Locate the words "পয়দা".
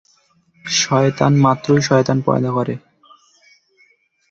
2.25-2.49